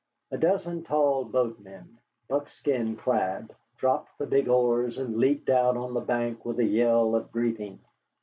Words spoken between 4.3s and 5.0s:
oars